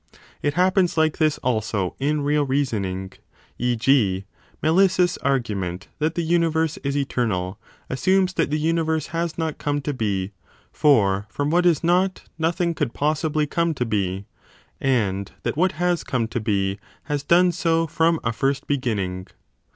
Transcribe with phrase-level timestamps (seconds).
[0.41, 3.11] It happens like this also in real reasoning;
[3.59, 3.75] e.
[3.75, 4.25] g.
[4.63, 9.93] Melissus argument, that the universe is eternal, assumes that the universe has not come to
[9.93, 10.31] be
[10.71, 14.25] (for from what is not nothing could possibly come to be)
[14.79, 19.27] and that what has come 15 to be has done so from a first beginning.